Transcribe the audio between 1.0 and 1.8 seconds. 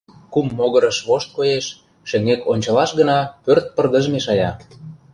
вошт коеш,